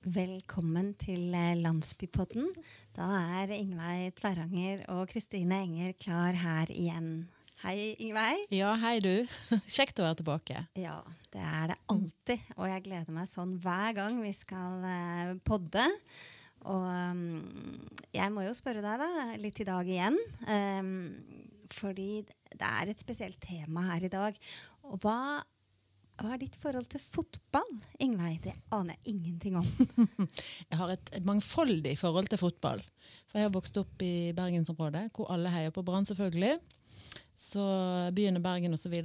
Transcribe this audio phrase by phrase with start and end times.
[0.00, 2.46] Velkommen til eh, Landsbypodden.
[2.96, 3.04] Da
[3.36, 7.26] er Ingveig Tverranger og Kristine Enger klar her igjen.
[7.60, 8.46] Hei, Ingveig.
[8.56, 9.10] Ja, hei du.
[9.76, 10.62] Kjekt å være tilbake.
[10.80, 11.02] Ja,
[11.36, 12.48] det er det alltid.
[12.56, 15.84] Og jeg gleder meg sånn hver gang vi skal eh, podde.
[16.64, 17.44] Og um,
[18.16, 20.16] jeg må jo spørre deg da, litt i dag igjen.
[20.48, 20.96] Um,
[21.76, 24.40] fordi det er et spesielt tema her i dag.
[24.88, 25.44] Og hva
[26.20, 27.70] hva er ditt forhold til fotball,
[28.04, 28.42] Ingveig?
[28.44, 29.68] Det aner jeg ingenting om.
[30.70, 32.82] jeg har et mangfoldig forhold til fotball.
[33.30, 36.58] For jeg har vokst opp i bergensområdet, hvor alle heier på Brann, selvfølgelig.
[37.40, 37.64] Så
[38.12, 38.98] byen er Bergen osv.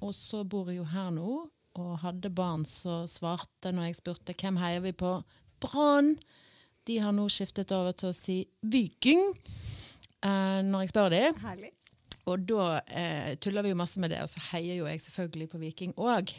[0.00, 1.42] Og så bor jeg jo her nå,
[1.74, 5.18] og hadde barn som svarte når jeg spurte hvem heier vi på.
[5.60, 6.14] Brann!
[6.84, 11.38] De har nå skiftet over til å si Viking eh, når jeg spør dem.
[11.44, 11.70] Herlig.
[12.28, 15.48] Og da eh, tuller vi jo masse med det, og så heier jo jeg selvfølgelig
[15.52, 16.32] på Viking òg.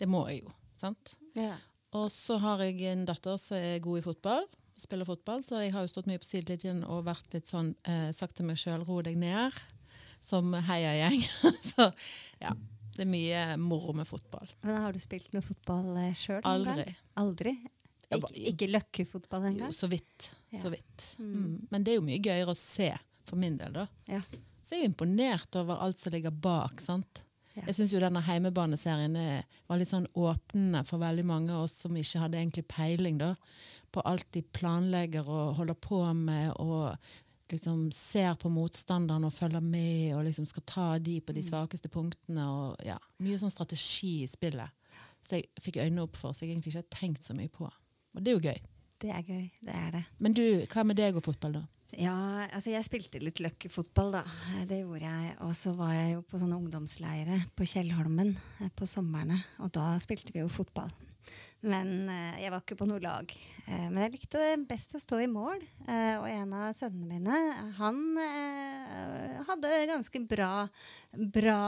[0.00, 0.52] Det må jeg jo.
[0.80, 1.14] sant?
[1.38, 1.54] Ja.
[1.94, 4.46] Og så har jeg en datter som er god i fotball.
[4.76, 8.08] Spiller fotball, så jeg har jo stått mye på sidelinjen og vært litt sånn eh,
[8.16, 9.54] sagt til meg sjøl ro deg ned,
[10.24, 11.20] som heiagjeng.
[11.74, 11.90] så
[12.42, 12.54] ja.
[12.94, 14.46] Det er mye moro med fotball.
[14.62, 16.42] Men Har du spilt noe fotball eh, sjøl?
[16.46, 16.88] Aldri.
[17.18, 17.54] Aldri?
[18.14, 19.72] Ik ikke løkkefotball Jo, engang?
[19.74, 20.28] så vidt.
[20.54, 21.06] Så vidt.
[21.18, 21.32] Mm.
[21.34, 21.54] Mm.
[21.72, 22.92] Men det er jo mye gøyere å se,
[23.26, 23.86] for min del, da.
[24.10, 24.20] Ja.
[24.62, 26.78] Så jeg er jo imponert over alt som ligger bak.
[26.82, 27.23] sant?
[27.54, 27.62] Ja.
[27.68, 31.72] Jeg syns jo denne heimebaneserien er- var litt sånn åpnende for veldig mange av oss
[31.84, 33.34] som ikke hadde egentlig peiling da,
[33.92, 36.96] på alt de planlegger og holder på med, og
[37.52, 41.48] liksom ser på motstanderen og følger med og liksom skal ta de på de Mm.
[41.50, 42.42] svakeste punktene.
[42.42, 44.70] og ja, Mye sånn strategi i spillet.
[45.22, 47.64] Så jeg fikk øynene opp for, som jeg egentlig ikke har tenkt så mye på.
[48.16, 48.58] Og det er jo gøy.
[49.00, 49.50] Det er gøy.
[49.62, 50.04] Det er det.
[50.18, 51.62] Men du, hva med deg og fotball, da?
[52.00, 54.22] Ja, altså jeg spilte litt løkkefotball, da.
[54.68, 55.34] Det gjorde jeg.
[55.46, 59.40] Og så var jeg jo på sånne ungdomsleire på Kjellholmen eh, på somrene.
[59.64, 60.90] Og da spilte vi jo fotball.
[61.64, 63.30] Men eh, jeg var ikke på noe lag.
[63.64, 65.62] Eh, men jeg likte best å stå i mål.
[65.88, 67.38] Eh, og en av sønnene mine,
[67.78, 68.00] han
[69.48, 70.66] hadde ganske bra,
[71.34, 71.58] bra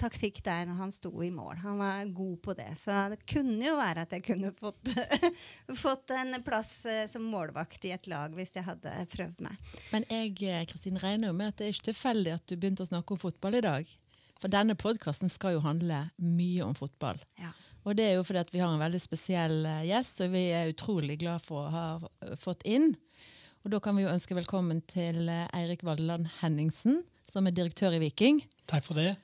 [0.00, 1.60] taktikk der når han sto i mål.
[1.64, 2.70] Han var god på det.
[2.80, 4.92] Så det kunne jo være at jeg kunne fått,
[5.84, 6.74] fått en plass
[7.12, 9.72] som målvakt i et lag hvis jeg hadde prøvd meg.
[9.94, 12.90] Men jeg Kristin, regner jo med at det er ikke tilfeldig at du begynte å
[12.90, 13.96] snakke om fotball i dag.
[14.40, 17.20] For denne podkasten skal jo handle mye om fotball.
[17.40, 17.52] Ja.
[17.88, 20.44] Og det er jo fordi at vi har en veldig spesiell eh, gjest, og vi
[20.52, 22.92] er utrolig glad for å ha fått inn.
[23.64, 27.96] Og da kan vi jo ønske velkommen til eh, Eirik Valdeland Henningsen, som er direktør
[27.96, 28.42] i Viking.
[28.70, 29.14] Takk for det.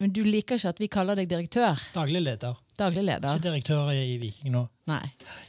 [0.00, 1.80] Men du liker ikke at vi kaller deg direktør?
[1.94, 2.56] Daglig leder.
[2.76, 3.30] Daglig leder?
[3.32, 4.66] Ikke direktør i Viking nå.
[4.90, 5.04] Nei.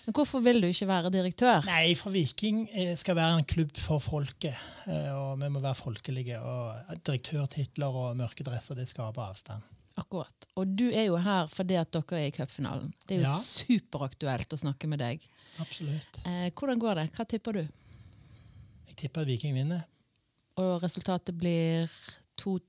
[0.05, 1.67] Men hvorfor vil du ikke være direktør?
[1.67, 4.55] Nei, for Viking eh, skal være en klubb for folket.
[4.87, 6.39] Og vi må være folkelige.
[6.39, 9.67] Og direktørtitler og mørke dresser, det skaper avstand.
[9.97, 10.45] Akkurat.
[10.55, 12.91] Og du er jo her fordi at dere er i cupfinalen.
[13.07, 13.39] Det er jo Ja.
[13.41, 15.25] superaktuelt å snakke med deg.
[15.59, 16.19] Absolutt.
[16.25, 17.05] Eh, hvordan går det?
[17.17, 17.63] Hva tipper du?
[18.87, 19.83] Jeg tipper at Viking vinner.
[20.57, 21.89] Og resultatet blir
[22.37, 22.61] 2-1?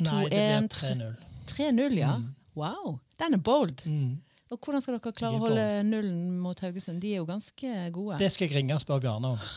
[0.00, 1.16] Nei, det blir 3-0.
[1.46, 2.16] 3-0, ja?
[2.16, 2.34] Mm.
[2.56, 3.82] Wow, den er bold.
[3.84, 4.18] Mm.
[4.50, 7.00] Og hvordan skal dere klare å holde nullen mot Haugesund?
[7.00, 8.18] De er jo ganske gode.
[8.18, 9.38] Det skal jeg ringe og spørre Bjarne om.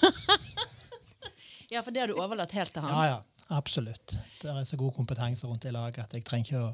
[1.73, 2.91] Ja, for det har du overlatt helt til han.
[2.93, 3.21] Ja, ja.
[3.49, 4.15] Absolutt.
[4.41, 6.71] Det er så god kompetanse rundt i laget at jeg trenger ikke å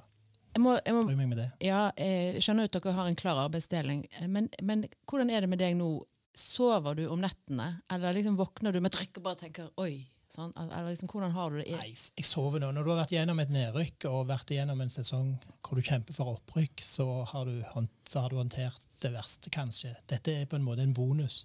[0.55, 1.49] Jeg må, jeg må, bry meg med det.
[1.65, 5.49] ja, jeg skjønner at dere har en klar arbeidsdeling, eh, men, men hvordan er det
[5.49, 5.91] med deg nå?
[6.39, 10.05] Sover du om nettene, eller liksom våkner du med trykk og bare tenker oi?
[10.29, 10.51] Sånn?
[10.61, 11.71] Eller liksom, hvordan har du det?
[11.73, 12.69] Nei, jeg sover nå.
[12.75, 15.31] Når du har vært gjennom et nedrykk og vært gjennom en sesong
[15.65, 17.63] hvor du kjemper for opprykk, så har du,
[18.05, 19.95] så har du håndtert det verste, kanskje.
[20.11, 21.41] Dette er på en måte en bonus.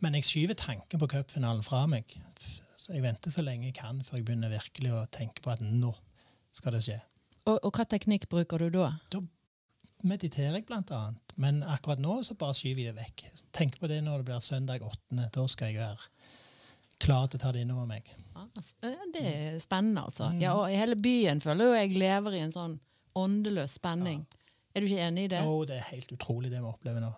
[0.00, 2.16] Men jeg skyver tanken på cupfinalen fra meg.
[2.86, 5.62] Så jeg venter så lenge jeg kan før jeg begynner virkelig å tenke på at
[5.64, 5.90] nå
[6.54, 7.00] skal det skje.
[7.50, 8.92] Og, og hva teknikk bruker du da?
[9.10, 9.20] Da
[10.06, 11.34] mediterer jeg blant annet.
[11.40, 13.24] Men akkurat nå så bare skyver jeg det vekk.
[13.56, 15.26] Tenk på det når det blir søndag 8.
[15.34, 16.10] Da skal jeg være
[17.02, 18.06] klar til å ta det innover meg.
[18.36, 18.46] Ja,
[19.12, 20.30] det er spennende, altså.
[20.30, 20.40] Mm.
[20.44, 22.78] Ja, og hele byen føler jo jeg lever i en sånn
[23.18, 24.22] åndeløs spenning.
[24.76, 25.42] Er du ikke enig i det?
[25.42, 27.10] Å, det er helt utrolig det vi opplever nå.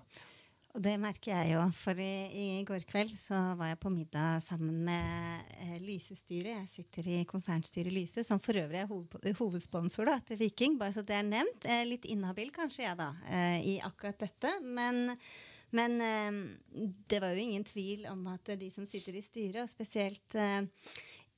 [0.79, 4.37] Og det merker jeg jo, for i, i går kveld så var jeg på middag
[4.45, 6.53] sammen med eh, Lysestyret.
[6.53, 10.77] Jeg sitter i konsernstyret Lyse, som for øvrig er hoved, hovedsponsor da, til Viking.
[10.79, 11.67] Bare så det er nevnt.
[11.67, 14.55] Eh, litt inhabil kanskje jeg da, eh, i akkurat dette.
[14.63, 15.19] Men,
[15.75, 16.39] men eh,
[17.11, 20.39] det var jo ingen tvil om at de som sitter i styret, og spesielt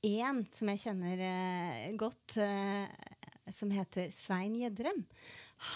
[0.05, 5.01] én som jeg kjenner eh, godt, eh, som heter Svein Gjedrem,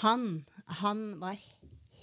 [0.01, 0.45] han,
[0.81, 1.37] han var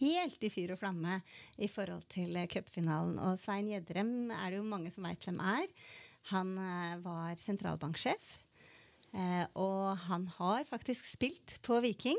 [0.02, 1.20] helt i fyr og flamme
[1.62, 3.18] i forhold til eh, cupfinalen.
[3.22, 5.68] Og Svein Gjedrem er det jo mange som veit hvem er.
[6.32, 8.32] Han eh, var sentralbanksjef.
[9.12, 12.18] Eh, og han har faktisk spilt på Viking.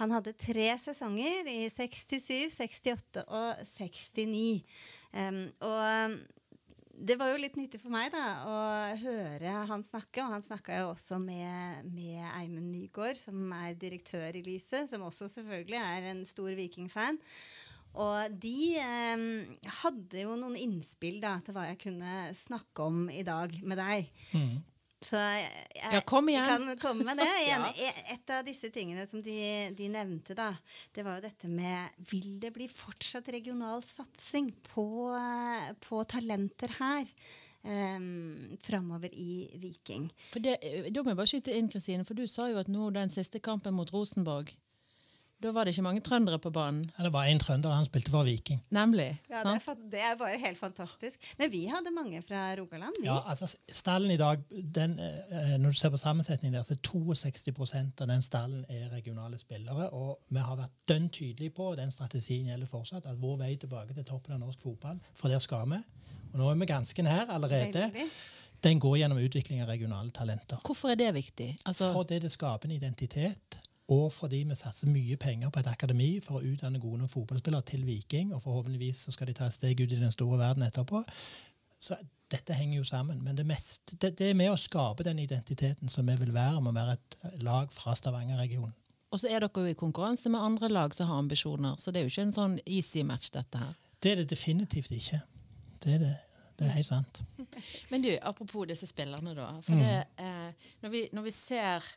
[0.00, 4.62] Han hadde tre sesonger i 67, 68 og 69.
[5.10, 6.20] Um, og
[7.00, 8.58] det var jo litt nyttig for meg da, å
[9.00, 10.22] høre han snakke.
[10.24, 15.06] Og han snakka jo også med, med Eimund Nygaard, som er direktør i Lyset, som
[15.06, 17.20] også selvfølgelig er en stor Viking-fan.
[18.00, 19.22] Og de eh,
[19.80, 24.12] hadde jo noen innspill da, til hva jeg kunne snakke om i dag med deg.
[24.36, 24.60] Mm.
[25.00, 25.48] Så jeg,
[25.78, 27.28] jeg, Ja, kom kan komme med det.
[27.54, 27.92] En, Ja.
[28.12, 29.36] Et av disse tingene som de,
[29.76, 30.52] de nevnte, da,
[30.94, 34.84] det var jo dette med Vil det bli fortsatt regional satsing på,
[35.16, 37.14] eh, på talenter her?
[37.60, 40.06] Um, framover i Viking.
[40.32, 40.54] For det,
[40.94, 43.36] da må jeg bare skyte inn, Kristine, for du sa jo at nå den siste
[43.44, 44.48] kampen mot Rosenborg,
[45.42, 46.90] da var det ikke mange trøndere på banen.
[46.98, 48.58] Ja, det var én trønder, han spilte for Viking.
[48.70, 49.06] Nemlig.
[49.30, 51.20] Ja, det, er, fa- det er bare helt fantastisk.
[51.38, 52.94] Men vi hadde mange fra Rogaland.
[53.00, 53.06] Vi.
[53.08, 56.82] Ja, altså Stallen i dag, den, eh, når du ser på sammensetningen der, så er
[56.90, 59.88] 62% av den stallen er regionale spillere.
[59.96, 63.54] Og vi har vært dønn tydelige på, og den strategien gjelder fortsatt, at vår vei
[63.56, 65.80] tilbake til toppen av norsk fotball, for der skal vi.
[66.32, 67.88] Og nå er vi ganske nær allerede.
[67.94, 68.10] Veldig.
[68.62, 70.60] Den går gjennom utvikling av regionale talenter.
[70.66, 71.46] Hvorfor er det viktig?
[71.66, 73.56] Altså, Fordi det skaper en identitet,
[73.90, 77.66] og fordi vi satser mye penger på et akademi for å utdanne gode nok fotballspillere
[77.66, 80.62] til Viking, og forhåpentligvis så skal de ta et steg ut i den store verden
[80.66, 81.02] etterpå.
[81.80, 81.96] Så
[82.30, 83.22] dette henger jo sammen.
[83.24, 86.60] Men det, mest, det, det er med å skape den identiteten som vi vil være,
[86.62, 88.76] med å være et lag fra Stavanger-regionen.
[89.10, 92.00] og så er dere jo i konkurranse med andre lag som har ambisjoner, så det
[92.00, 93.72] er jo ikke en sånn easy match, dette her.
[93.98, 95.18] Det er det definitivt ikke.
[95.82, 96.16] Det er det.
[96.60, 97.22] Det er helt sant.
[97.90, 99.48] Men du, apropos disse spillerne, da.
[99.64, 101.90] For det, eh, når, vi, når vi ser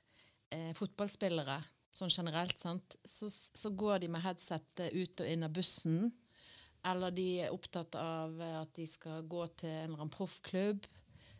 [0.55, 1.59] eh, fotballspillere
[1.93, 6.11] sånn generelt, sant, så, så går de med headsetet ut og inn av bussen.
[6.83, 10.87] Eller de er opptatt av eh, at de skal gå til en eller annen proffklubb.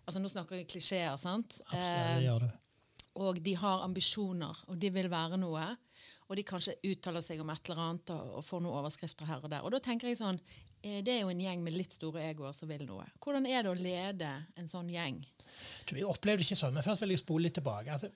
[0.03, 1.59] Altså Nå snakker vi klisjeer, sant?
[1.67, 2.51] Absolutt, gjør
[3.21, 5.65] og de har ambisjoner, og de vil være noe.
[6.31, 9.43] Og de kanskje uttaler seg om et eller annet og, og får noen overskrifter her
[9.43, 9.65] og der.
[9.65, 12.51] Og da tenker jeg sånn, eh, Det er jo en gjeng med litt store egoer
[12.51, 13.05] som vil noe.
[13.23, 15.21] Hvordan er det å lede en sånn gjeng?
[15.87, 17.93] Vi opplevde det ikke sånn, men først vil jeg spole litt tilbake.
[17.93, 18.09] Altså,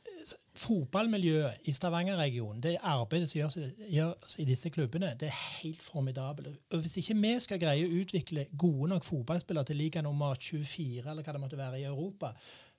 [0.57, 6.57] fotballmiljøet i Stavanger-regionen, det arbeidet som gjøres, gjøres i disse klubbene, det er helt formidabelt.
[6.73, 11.05] Og Hvis ikke vi skal greie å utvikle gode nok fotballspillere til liga nummer 24,
[11.05, 12.33] eller hva det måtte være i Europa,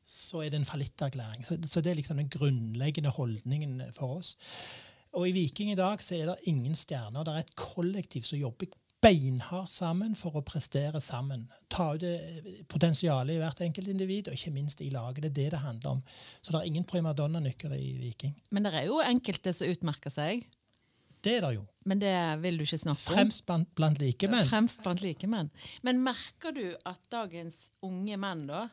[0.04, 1.46] så er det en fallitterklæring.
[1.48, 4.34] Så, så det er liksom den grunnleggende holdningen for oss.
[5.16, 7.24] Og i Viking i dag så er det ingen stjerner.
[7.24, 8.68] Det er et kollektiv som jobber
[9.04, 11.46] beinhardt sammen for å prestere sammen.
[11.70, 15.22] Ta ut det potensialet i hvert enkelt individ, og ikke minst i laget.
[15.22, 16.00] Det er det det handler om.
[16.42, 18.34] Så det er ingen primadonna-nykker i Viking.
[18.50, 20.48] Men det er jo enkelte som utmerker seg.
[21.22, 21.62] Det er det jo.
[21.88, 23.14] Men det vil du ikke snakke om.
[23.16, 24.46] Fremst blant, blant likemenn.
[24.46, 25.50] Fremst blant likemenn.
[25.86, 28.66] Men merker du at dagens unge menn da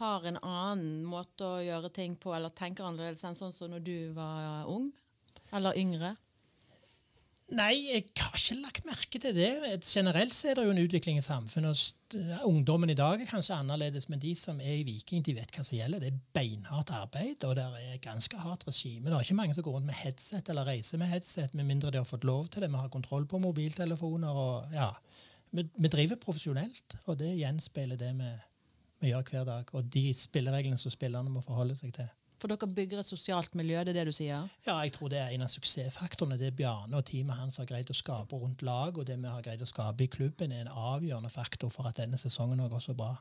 [0.00, 3.84] har en annen måte å gjøre ting på, eller tenker annerledes enn sånn som når
[3.84, 4.88] du var ung?
[5.54, 6.14] Eller yngre?
[7.52, 9.50] Nei, jeg har ikke lagt merke til det.
[9.84, 11.82] Generelt så er det jo en utvikling i samfunnet.
[12.40, 15.52] og Ungdommen i dag er kanskje annerledes, men de som er i Viking, de vet
[15.52, 16.00] hva som gjelder.
[16.00, 19.10] Det er beinhardt arbeid, og det er ganske hardt regime.
[19.10, 21.92] Det er ikke mange som går rundt med headset eller reiser med headset, med mindre
[21.92, 22.72] de har fått lov til det.
[22.72, 24.28] Vi har kontroll på mobiltelefoner.
[24.28, 24.88] og ja,
[25.50, 28.34] Vi, vi driver profesjonelt, og det gjenspeiler det vi,
[29.04, 29.74] vi gjør hver dag.
[29.76, 32.08] Og de spillereglene som spillerne må forholde seg til.
[32.44, 34.50] For dere bygger et sosialt miljø, det er det du sier?
[34.66, 36.36] Ja, jeg tror det er en av suksessfaktorene.
[36.36, 39.46] Det Bjarne og teamet hans har greid å skape rundt lag, og det vi har
[39.46, 42.84] greid å skape i klubben, er en avgjørende faktor for at denne sesongen har gått
[42.84, 43.14] så bra.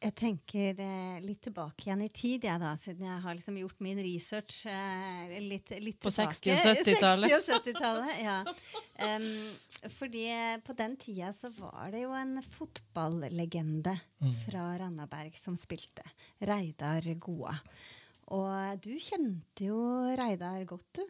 [0.00, 3.82] Jeg tenker eh, litt tilbake igjen i tid, jeg da, siden jeg har liksom gjort
[3.84, 7.34] min research eh, litt, litt På 60- og 70-tallet.
[7.34, 8.38] 60- og 70-tallet, ja.
[9.04, 9.26] Um,
[9.98, 14.34] fordi eh, på den tida så var det jo en fotballegende Mm.
[14.44, 16.02] fra Randaberg som spilte.
[16.44, 17.54] Reidar Goa.
[18.36, 19.78] Og du kjente jo
[20.16, 21.06] Reidar godt, du.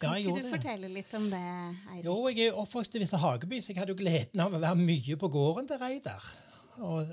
[0.00, 1.40] Kan Ja, ikke du fortelle litt om det,
[1.92, 2.04] Eirik?
[2.08, 4.80] Jo, jeg er oppvokst i Visse Hageby, så jeg hadde jo gleden av å være
[4.80, 6.24] mye på gården til Reidar.
[6.82, 7.06] Og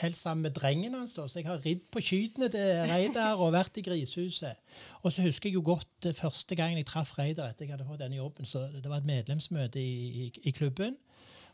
[0.00, 1.26] helst sammen med drengen hans, da.
[1.28, 4.58] Så jeg har ridd på kyrne til Reidar og vært i grisehuset.
[5.04, 7.86] Og så husker jeg jo godt eh, første gangen jeg traff Reidar etter jeg hadde
[7.86, 8.46] fått denne jobben.
[8.46, 10.98] så Det var et medlemsmøte i, i, i klubben.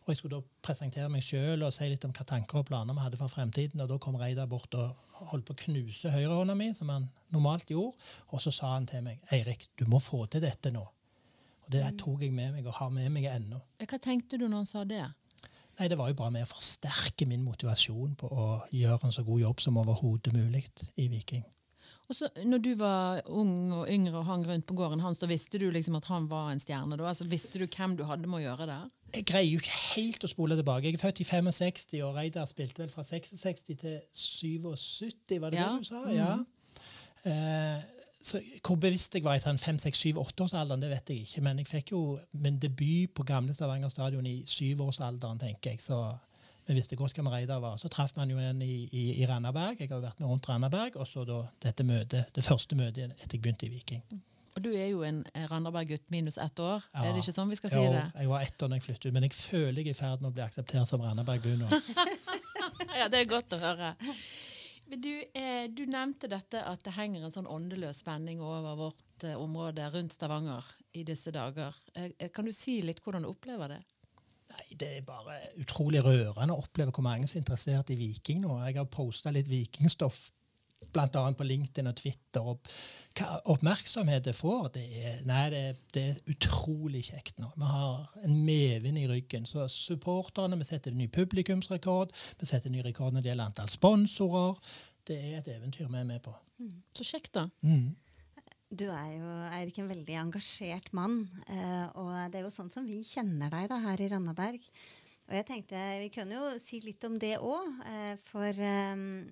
[0.06, 2.94] Og jeg skulle da presentere meg sjøl og si litt om hva tanker og planer
[2.94, 3.82] vi hadde for fremtiden.
[3.82, 4.94] Og da kom Reidar bort og
[5.32, 7.98] holdt på å knuse høyrehånda mi, som han normalt gjorde.
[8.30, 10.86] Og så sa han til meg Eirik, du må få til dette nå.
[11.66, 13.58] Og det tok jeg med meg og har med meg ennå.
[13.82, 15.02] Hva tenkte du når han sa det?
[15.78, 19.24] Nei, Det var jo bare med å forsterke min motivasjon på å gjøre en så
[19.26, 20.64] god jobb som overhodet mulig
[20.96, 21.44] i Viking.
[22.08, 25.26] Og så når du var ung og yngre og hang rundt på gården hans, da
[25.26, 26.96] visste du liksom at han var en stjerne?
[26.96, 27.08] da?
[27.10, 28.84] Altså Visste du hvem du hadde med å gjøre der?
[29.16, 30.86] Jeg greier jo ikke helt å spole tilbake.
[30.86, 35.58] Jeg er født i 65, og Reidar spilte vel fra 66 til 77, var det
[35.58, 35.72] Ja.
[35.72, 36.04] det du sa?
[36.14, 36.30] Ja.
[37.26, 37.82] Eh,
[38.26, 41.42] så Hvor bevisst jeg var i sånn 5-6-7-8-årsalderen, det vet jeg ikke.
[41.46, 42.00] Men jeg fikk jo
[42.42, 45.82] min debut på gamle Stavanger stadion i syvårsalderen, tenker jeg.
[45.84, 46.00] Så
[46.66, 47.76] vi visste godt hvem Reidar var.
[47.78, 49.78] Så traff man jo en i, i, i Randaberg.
[49.78, 50.96] Jeg har jo vært med rundt Randaberg.
[50.98, 54.02] Og så da dette møtet, det første møtet etter jeg begynte i Viking.
[54.56, 56.82] Og du er jo en eh, Randaberg-gutt minus ett år.
[56.94, 57.04] Ja.
[57.04, 58.04] Er det ikke sånn vi skal si Jo, det?
[58.16, 60.24] jeg var ett år da jeg flyttet ut, men jeg føler jeg er i ferd
[60.24, 61.68] med å bli akseptert som Randaberg-bu nå.
[62.96, 63.90] Ja, det er godt å høre.
[64.86, 69.34] Du, eh, du nevnte dette at det henger en sånn åndeløs spenning over vårt eh,
[69.34, 71.74] område rundt Stavanger i disse dager.
[71.94, 73.80] Eh, eh, kan du si litt hvordan du opplever det?
[74.52, 78.44] Nei, Det er bare utrolig rørende å oppleve hvor mange som er interessert i Viking
[78.44, 78.60] nå.
[78.62, 80.28] Jeg har posta litt vikingstoff
[80.92, 81.32] bl.a.
[81.36, 82.46] på LinkedIn og Twitter.
[82.52, 82.70] Og
[83.16, 85.62] hva oppmerksomhet det får, det er, nei, det,
[85.96, 87.50] det er utrolig kjekt nå.
[87.56, 89.46] Vi har en medvind i ryggen.
[89.48, 93.52] Så supporterne, vi setter en ny publikumsrekord, vi setter en ny rekord når det gjelder
[93.52, 94.58] antall sponsorer.
[95.06, 96.34] Det er et eventyr vi er med på.
[96.96, 97.46] Så kjekt, da.
[97.66, 97.94] Mm.
[98.76, 101.28] Du er jo Eirik, en veldig engasjert mann.
[101.46, 104.64] eh, og det er jo sånn som vi kjenner deg da, her i Randaberg.
[105.26, 107.70] Og jeg tenkte Vi kunne jo si litt om det òg.
[107.90, 108.62] Eh, for
[108.94, 109.24] um,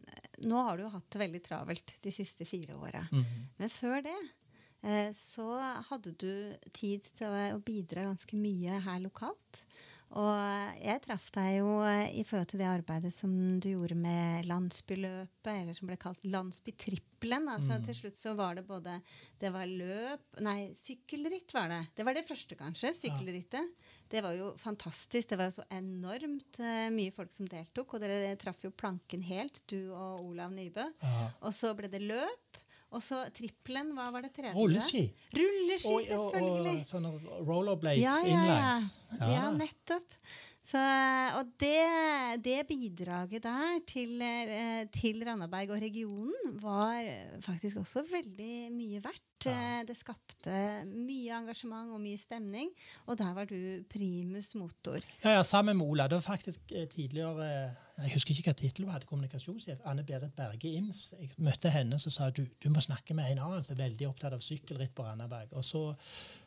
[0.44, 3.04] nå har du jo hatt det veldig travelt de siste fire åra.
[3.12, 3.44] Mhm.
[3.60, 4.18] Men før det
[4.82, 5.48] eh, så
[5.90, 6.34] hadde du
[6.74, 9.64] tid til å, å bidra ganske mye her lokalt.
[10.14, 11.70] Og jeg traff deg jo
[12.14, 17.48] i forhold til det arbeidet som du gjorde med landsbyløpet, eller som ble kalt landsbytrippelen.
[17.50, 19.00] Altså, Til slutt så var det både
[19.40, 21.80] Det var løp Nei, sykkelritt var det.
[21.98, 22.94] Det var det første, kanskje.
[22.94, 23.74] Sykkelrittet.
[24.10, 25.28] Det var jo fantastisk.
[25.32, 27.96] Det var jo så enormt uh, mye folk som deltok.
[27.96, 30.84] Og dere traff jo planken helt, du og Olav Nybø.
[31.02, 31.28] Ja.
[31.42, 32.60] Og så ble det løp.
[32.94, 34.52] Og så trippelen, hva var det tredje?
[34.54, 35.00] Rulleski.
[35.34, 36.74] Rulleski, Og, og, selvfølgelig.
[36.84, 37.10] og sånne
[37.48, 38.34] rollerblades Ja, ja, ja.
[38.36, 38.92] innenlands.
[39.18, 40.14] ja, nettopp.
[40.64, 40.80] Så,
[41.36, 48.00] og det, det bidraget der til, eh, til Randaberg og regionen var eh, faktisk også
[48.08, 49.44] veldig mye verdt.
[49.44, 49.52] Ja.
[49.52, 50.54] Eh, Det skapte
[50.88, 52.70] mye engasjement og mye stemning,
[53.04, 55.04] og der var du primus motor.
[55.24, 56.08] Ja, ja, sammen med Ola.
[56.08, 57.50] Det var faktisk tidligere
[57.98, 59.84] Jeg husker ikke hva hun hadde, kommunikasjonssjef.
[59.84, 61.12] Anne Berit Berge Ims.
[61.20, 64.08] Jeg møtte henne og sa du, du må snakke med en annen som er veldig
[64.08, 65.52] opptatt av sykkelritt på Randaberg.
[65.52, 65.90] Og så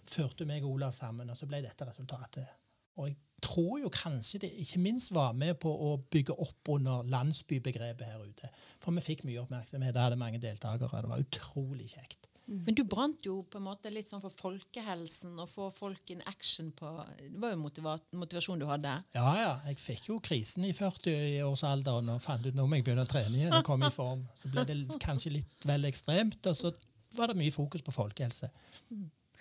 [0.10, 2.50] førte meg og Olav sammen, og så ble dette resultatet.
[2.98, 7.06] Og jeg tror jo kanskje det ikke minst var med på å bygge opp under
[7.12, 8.50] landsbybegrepet her ute.
[8.84, 11.04] For vi fikk mye oppmerksomhet, det hadde mange deltakere.
[11.06, 12.28] Det var utrolig kjekt.
[12.48, 16.22] Men du brant jo på en måte litt sånn for folkehelsen og få folk in
[16.32, 18.94] action på Det var jo motiva motivasjon du hadde.
[19.18, 19.50] Ja, ja.
[19.68, 23.36] Jeg fikk jo krisen i 40-årsalderen og fant ut nå må jeg begynne å trene
[23.36, 24.24] igjen og komme i form.
[24.40, 26.72] Så ble det kanskje litt vel ekstremt, og så
[27.20, 28.50] var det mye fokus på folkehelse.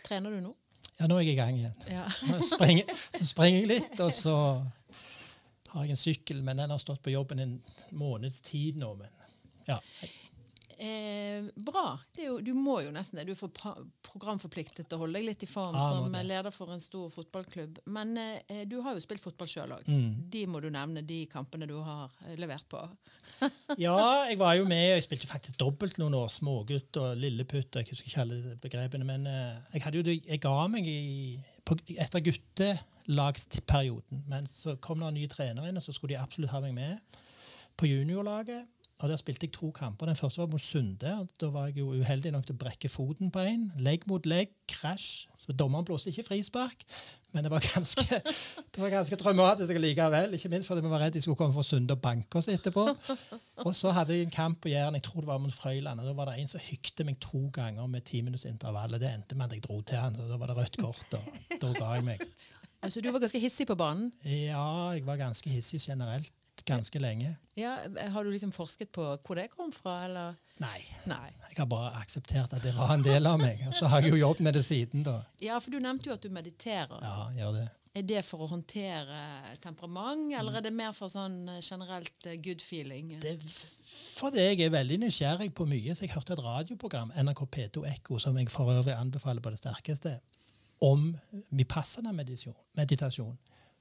[0.02, 0.56] Trener du nå?
[0.96, 1.74] Ja, nå er jeg i gang igjen.
[1.92, 2.06] Ja.
[2.30, 4.36] Nå springer, springer jeg litt, og så
[5.74, 7.56] har jeg en sykkel, men den har stått på jobben en
[7.92, 8.94] måneds tid nå.
[8.96, 9.12] Men
[9.68, 9.76] ja,
[10.78, 11.98] Eh, bra.
[12.12, 13.24] Det jo, du må jo nesten det.
[13.24, 13.48] Du er
[14.04, 17.78] programforpliktet til å holde deg litt i form ah, som leder for en stor fotballklubb.
[17.96, 19.88] Men eh, du har jo spilt fotball sjøl òg.
[19.88, 20.28] Mm.
[20.32, 22.82] De må du nevne, de kampene du har eh, levert på.
[23.86, 23.96] ja,
[24.28, 26.28] jeg var jo med, og jeg spilte faktisk dobbelt noen år.
[26.34, 29.08] Smågutt og lilleputt, jeg husker ikke alle begrepene.
[29.08, 34.26] Men eh, jeg, hadde jo, jeg ga meg i, på, etter guttelagsperioden.
[34.28, 36.76] Men så kom det en ny trener inn, og så skulle de absolutt ha meg
[36.76, 37.22] med
[37.76, 38.68] på juniorlaget.
[38.98, 40.06] Og Der spilte jeg to kamper.
[40.06, 41.26] Den første var mot Sunde.
[41.40, 43.66] Da var jeg jo uheldig nok til å brekke foten på en.
[43.84, 45.26] Legg mot legg, krasj.
[45.36, 46.86] Så Dommeren blåste ikke frispark,
[47.36, 48.20] men det var ganske,
[48.72, 50.38] det var ganske traumatisk likevel.
[50.38, 52.86] Ikke minst fordi vi var redd de skulle komme fra Sunde og banke oss etterpå.
[53.66, 56.00] Og så hadde jeg en kamp på Jæren, jeg tror det var mot Frøyland.
[56.00, 59.36] og Da var det en som hykte meg to ganger med ti minutts Det endte
[59.36, 61.20] med at jeg dro til han, så da var det rødt kort.
[61.20, 62.24] og Da ga jeg meg.
[62.86, 64.12] Altså, du var ganske hissig på banen.
[64.22, 66.30] Ja, jeg var ganske hissig generelt
[66.64, 67.36] ganske lenge.
[67.56, 67.76] Ja,
[68.12, 70.36] har du liksom forsket på hvor det kom fra, eller?
[70.62, 70.80] Nei.
[71.04, 71.30] Nei.
[71.50, 73.64] Jeg har bare akseptert at det var en del av meg.
[73.68, 75.20] Og så har jeg jo jobbet med det siden, da.
[75.44, 76.96] Ja, for du nevnte jo at du mediterer.
[77.02, 77.66] Ja, gjør det.
[77.96, 79.18] Er det for å håndtere
[79.64, 83.14] temperament, eller er det mer for sånn eh, generelt eh, good feeling?
[83.22, 83.38] det
[84.16, 85.94] fordi jeg er veldig nysgjerrig på mye.
[85.94, 89.60] Så jeg hørte et radioprogram, NRK P2 Ekko, som jeg for øvrig anbefaler på det
[89.60, 90.14] sterkeste,
[90.84, 91.10] om
[91.56, 92.56] vipassana-meditasjon.
[92.76, 93.36] meditasjon.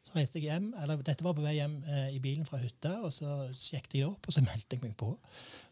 [0.06, 3.00] Så reiste jeg hjem, eller Dette var på vei hjem eh, i bilen fra hytta,
[3.08, 5.12] og så sjekket jeg opp, og så meldte jeg meg på.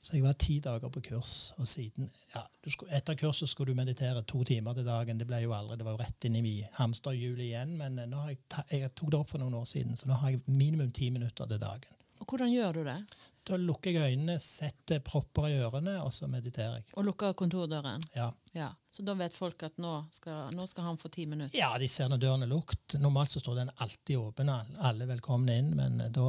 [0.02, 3.78] Så jeg var ti dager på kurs, og siden ja, skulle, Etter kurset skulle du
[3.78, 5.22] meditere to timer til dagen.
[5.22, 8.24] Det ble jo aldri, det var jo rett inn i hamsterhjulet igjen, men eh, nå
[8.24, 10.42] har jeg, ta, jeg tok det opp for noen år siden, så nå har jeg
[10.50, 12.02] minimum ti minutter til dagen.
[12.24, 13.00] Og hvordan gjør du det?
[13.44, 16.86] Da lukker jeg øynene, setter propper i ørene, og så mediterer jeg.
[16.96, 18.02] Og lukker kontordøren.
[18.16, 18.30] Ja.
[18.56, 18.70] Ja.
[18.94, 21.58] Så da vet folk at nå skal, nå skal han få ti minutter.
[21.58, 22.96] ja, de ser når døren er lukket.
[23.02, 26.28] Normalt så står den alltid åpen, alle er velkomne inn, men eh, da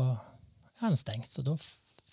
[0.81, 1.55] er den stengt, så da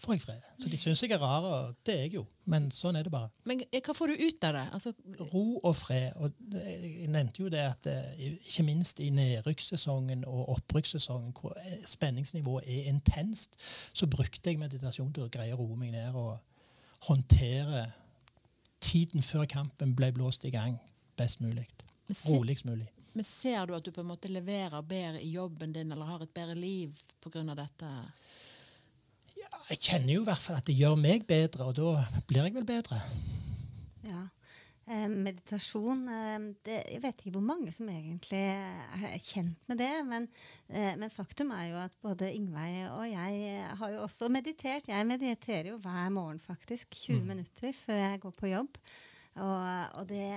[0.02, 0.46] får jeg fred.
[0.60, 3.14] Så de syns jeg er rar, og det er jeg jo, men sånn er det
[3.14, 3.30] bare.
[3.50, 4.66] Men eh, hva får du ut av det?
[4.78, 4.94] Altså,
[5.32, 6.18] Ro og fred.
[6.18, 11.80] Og jeg nevnte jo det at eh, ikke minst i nedrykkssesongen og opprykkssesongen, hvor eh,
[11.88, 13.60] spenningsnivået er intenst,
[13.94, 16.40] så brukte jeg meditasjon til å greie å roe meg ned og
[17.08, 17.88] håndtere
[18.82, 20.80] tiden før kampen ble blåst i gang
[21.18, 21.68] best mulig.
[22.28, 22.90] Roligst mulig.
[23.14, 26.24] men ser du at du på en måte leverer bedre i jobben din, eller har
[26.24, 27.44] et bedre liv pga.
[27.56, 27.90] dette?
[29.72, 32.56] Jeg kjenner jo i hvert fall at det gjør meg bedre, og da blir jeg
[32.58, 32.98] vel bedre.
[34.04, 34.26] Ja.
[34.92, 39.94] Eh, meditasjon eh, det, Jeg vet ikke hvor mange som egentlig er kjent med det.
[40.10, 40.28] Men,
[40.68, 44.92] eh, men faktum er jo at både Ingveig og jeg eh, har jo også meditert.
[44.92, 46.92] Jeg mediterer jo hver morgen, faktisk.
[46.92, 48.82] 20 minutter før jeg går på jobb.
[49.40, 49.64] Og,
[50.02, 50.28] og det,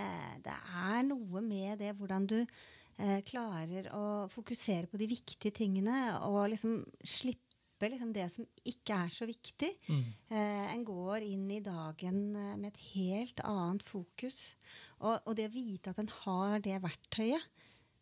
[0.47, 6.21] det er noe med det hvordan du eh, klarer å fokusere på de viktige tingene
[6.23, 7.44] og liksom slippe
[7.93, 9.71] liksom det som ikke er så viktig.
[9.91, 14.55] Eh, en går inn i dagen eh, med et helt annet fokus.
[15.01, 17.51] Og, og det å vite at en har det verktøyet.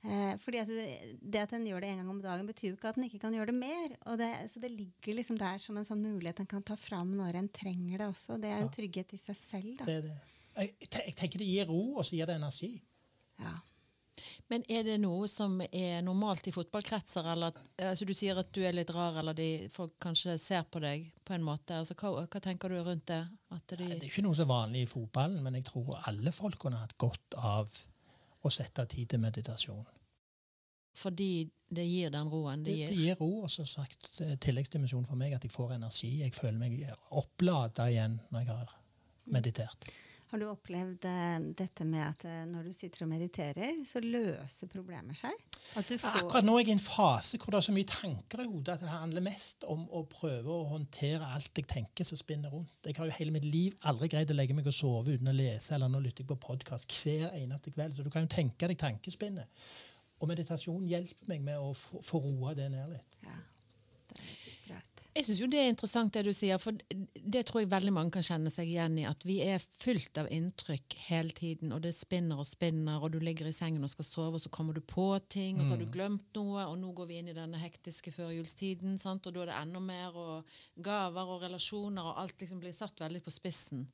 [0.03, 0.79] Eh, fordi at du,
[1.21, 3.21] Det at en gjør det en gang om dagen, betyr jo ikke at en ikke
[3.23, 3.97] kan gjøre det mer.
[4.11, 7.15] Og det, så det ligger liksom der som en sånn mulighet en kan ta fram
[7.19, 8.39] når en trenger det også.
[8.43, 9.85] Det er en trygghet i seg selv.
[9.87, 10.17] Det det.
[10.53, 12.75] Jeg, jeg tenker det gir ro, og så gir det energi.
[13.41, 13.55] Ja.
[14.53, 17.27] Men er det noe som er normalt i fotballkretser?
[17.33, 20.83] Eller, altså du sier at du er litt rar, eller de, folk kanskje ser på
[20.85, 21.79] deg på en måte.
[21.81, 23.23] Altså, hva, hva tenker du rundt det?
[23.49, 26.83] De, Det er ikke noe så vanlig i fotballen, men jeg tror alle folk kunne
[26.83, 27.73] hatt godt av
[28.43, 29.85] å sette tid til meditasjon.
[30.99, 32.63] fordi det gir den roen?
[32.67, 33.05] Det, Det det gir.
[33.07, 36.11] gir ro, og som sagt eh, tilleggsdimensjon for meg at jeg får energi.
[36.21, 38.75] Jeg føler meg opplada igjen når jeg har
[39.33, 39.87] meditert.
[40.33, 44.71] Har du opplevd eh, dette med at eh, når du sitter og mediterer, så løser
[44.73, 45.35] problemer seg?
[45.77, 47.91] At du får Akkurat nå er jeg i en fase hvor det er så mye
[47.91, 52.09] tanker i hodet at det handler mest om å prøve å håndtere alt jeg tenker
[52.09, 52.73] som spinner rundt.
[52.89, 55.37] Jeg har jo hele mitt liv aldri greid å legge meg og sove uten å
[55.37, 58.73] lese, eller nå lytter jeg på podkast hver eneste kveld, så du kan jo tenke
[58.73, 59.69] deg tankespinnet.
[60.25, 63.21] Og meditasjon hjelper meg med å få, roa det ned litt.
[63.29, 63.37] Ja,
[64.17, 64.25] det
[64.73, 64.81] bra.
[65.13, 66.77] Jeg syns jo det er interessant det du sier, for
[67.25, 69.05] det tror jeg veldig mange kan kjenne seg igjen i.
[69.07, 73.19] At vi er fullt av inntrykk hele tiden, og det spinner og spinner, og du
[73.23, 75.83] ligger i sengen og skal sove, og så kommer du på ting, og så har
[75.85, 79.27] du glemt noe, og nå går vi inn i denne hektiske førjulstiden, sant?
[79.27, 82.99] og da er det enda mer, og gaver og relasjoner, og alt liksom blir satt
[83.01, 83.87] veldig på spissen.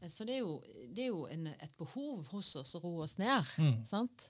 [0.00, 0.60] Eh, Så det er jo,
[0.92, 3.44] det er jo en, et behov hos oss å roe oss ned.
[3.88, 4.28] sant?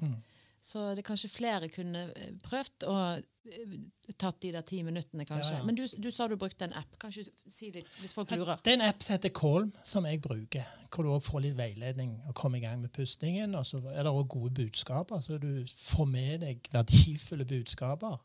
[0.60, 3.74] Så det kanskje flere kunne eh, prøvd å eh,
[4.18, 5.54] tatt de der ti minuttene, kanskje.
[5.54, 5.66] Ja, ja.
[5.66, 6.96] Men du, du sa du brukte en app.
[7.00, 8.60] Kanskje si litt, hvis folk lurer.
[8.64, 10.66] Det er en app som heter Kolm, som jeg bruker.
[10.88, 13.54] Hvor du også får litt veiledning og kommer i gang med pustingen.
[13.54, 18.18] Og så er det også gode budskaper, så du får med deg verdifulle budskaper.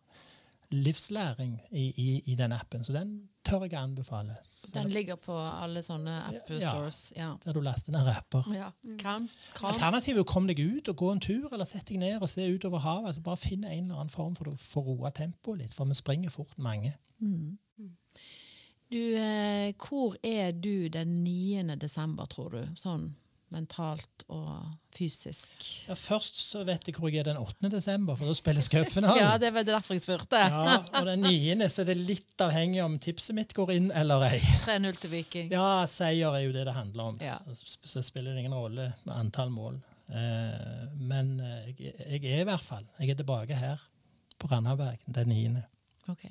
[0.74, 2.84] Livslæring i, i, i den appen.
[2.84, 3.12] Så den
[3.46, 4.36] tør jeg anbefale.
[4.50, 7.02] Så Den ligger på alle sånne app-stores?
[7.16, 7.34] Ja.
[7.46, 8.48] der du laster ned rapper.
[8.56, 8.70] ja.
[9.00, 9.70] Kan, kan.
[9.70, 12.30] Alternativet er å komme deg ut og gå en tur, eller sette deg ned og
[12.32, 13.12] se utover havet.
[13.12, 15.98] altså Bare finne en eller annen form for å få roa tempoet litt, for vi
[16.00, 16.96] springer fort mange.
[18.94, 21.76] Du, eh, hvor er du den 9.
[21.82, 22.64] desember, tror du?
[22.78, 23.12] Sånn
[23.54, 24.50] mentalt og
[24.94, 25.54] fysisk.
[25.88, 27.70] Ja, først så vet jeg hvor jeg er den 8.
[27.74, 29.22] desember, for da spilles cupfinalen.
[29.24, 30.42] Ja, det var derfor jeg spurte.
[30.42, 31.70] Ja, og den 9.
[31.70, 34.42] så er det litt avhengig om tipset mitt går inn eller ei.
[34.68, 35.50] 3-0 til Viking.
[35.54, 37.20] Ja, seier er jo det det handler om.
[37.24, 37.40] Ja.
[37.54, 39.80] Så, så spiller det ingen rolle med antall mål.
[40.14, 43.80] Eh, men eh, jeg, jeg er i hvert fall Jeg er tilbake her
[44.38, 45.62] på Randaberg den 9.
[46.12, 46.26] Ok.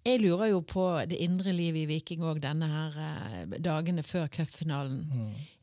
[0.00, 4.30] Jeg lurer jo på det indre livet i Viking òg denne her eh, dagene før
[4.32, 5.02] cupfinalen.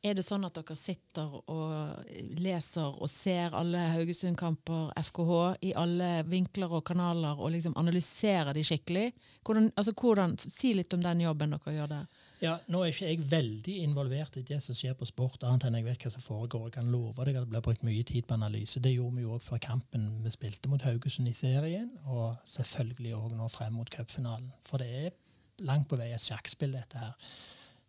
[0.05, 6.11] Er det sånn at dere sitter og leser og ser alle Haugesund-kamper, FKH, i alle
[6.29, 9.07] vinkler og kanaler, og liksom analyserer de skikkelig?
[9.41, 12.16] Hvordan, altså hvordan, si litt om den jobben dere gjør der.
[12.37, 15.79] Ja, Nå er ikke jeg veldig involvert i det som skjer på sport, annet enn
[15.79, 16.67] jeg vet hva som foregår.
[16.67, 18.81] Jeg kan love deg at det blir brukt mye tid på analyse.
[18.83, 23.15] Det gjorde vi jo òg før kampen vi spilte mot Haugesund i serien, og selvfølgelig
[23.17, 24.51] òg nå frem mot cupfinalen.
[24.69, 25.17] For det er
[25.65, 27.17] langt på vei et sjakkspill, dette her.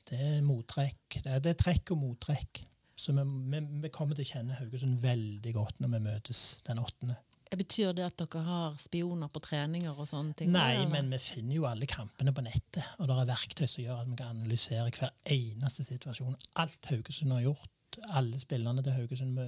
[0.08, 1.20] Det er mottrekk.
[1.20, 2.64] Det er, det er trekk og mottrekk.
[2.98, 6.80] Så vi, vi, vi kommer til å kjenne Haugesund veldig godt når vi møtes den
[6.80, 7.20] åttende.
[7.56, 10.50] Betyr det at dere har spioner på treninger og sånne ting?
[10.52, 10.90] Nei, Eller?
[10.92, 12.84] men vi finner jo alle kampene på nettet.
[12.98, 16.37] Og det er verktøy som gjør at vi kan analysere hver eneste situasjon.
[16.61, 19.40] Alt Haugesund har gjort, alle spillerne til Haugesund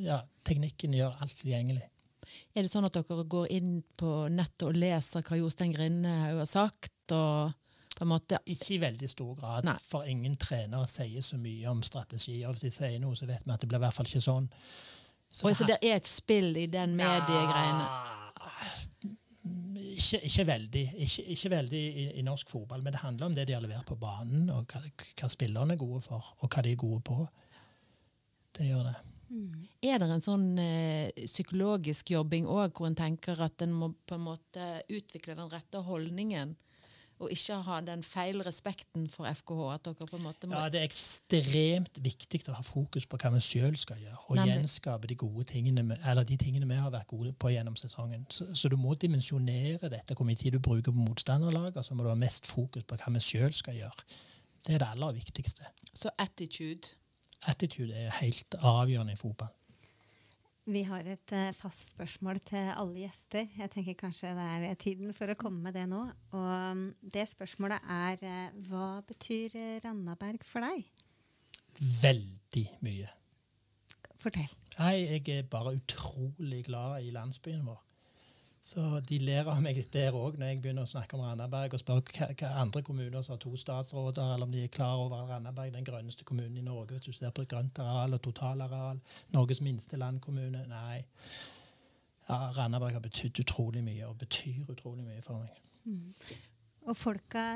[0.00, 1.84] ja, Teknikken gjør alt tilgjengelig.
[2.56, 6.50] Er det sånn at dere går inn på nettet og leser hva Jostein Grindhaug har
[6.50, 7.14] sagt?
[7.14, 7.52] Og
[8.04, 9.76] måte Ikke i veldig stor grad, Nei.
[9.80, 12.44] for ingen trenere sier så mye om strategi.
[12.44, 14.20] og Hvis de sier noe, så vet vi at det blir i hvert fall ikke
[14.20, 14.50] sånn.
[15.44, 17.86] Oi, Så det er et spill i den mediegreiene?
[19.96, 23.46] Ikke, ikke veldig, ikke, ikke veldig i, i norsk fotball, men det handler om det
[23.48, 24.82] de har levert på banen, og hva,
[25.16, 27.18] hva spillerne er gode for, og hva de er gode på.
[28.56, 28.96] Det gjør det.
[29.82, 34.14] Er det en sånn eh, psykologisk jobbing òg, hvor en tenker at en må på
[34.14, 36.54] en måte utvikle den rette holdningen,
[37.18, 39.60] og ikke ha den feil respekten for FKH?
[39.74, 43.16] At dere på en måte må Ja, Det er ekstremt viktig å ha fokus på
[43.16, 44.52] hva vi sjøl skal gjøre, og Nemlig.
[44.52, 48.26] gjenskape de gode tingene, eller de tingene vi har vært gode på gjennom sesongen.
[48.30, 51.94] Så, så du må dimensjonere dette, hvor mye tid du bruker på motstanderlag, og så
[51.94, 54.06] må du ha mest fokus på hva vi sjøl skal gjøre.
[54.66, 55.64] Det er det aller viktigste.
[55.94, 56.96] Så attitude.
[57.46, 59.52] Attitude er helt avgjørende i fotball.
[60.66, 63.44] Vi har et eh, fast spørsmål til alle gjester.
[63.54, 66.00] Jeg tenker kanskje det er tiden for å komme med det nå.
[66.34, 70.82] Og mm, det spørsmålet er eh, hva betyr eh, Randaberg for deg?
[72.02, 73.12] Veldig mye.
[74.18, 74.50] Fortell.
[74.80, 77.85] Nei, jeg er bare utrolig glad i landsbyen vår.
[78.66, 81.78] Så de ler av meg der òg, når jeg begynner å snakke om Randaberg og
[81.78, 85.20] spør hva, hva andre kommuner som har to statsråder, eller om de er klar over
[85.20, 88.24] at Randaberg er den grønneste kommunen i Norge, hvis du ser på grønt areal og
[88.26, 88.98] totalareal.
[89.36, 90.64] Norges minste landkommune.
[90.72, 90.98] Nei.
[92.26, 95.62] Ja, Randaberg har betydd utrolig mye, og betyr utrolig mye for meg.
[96.90, 97.46] Og folka,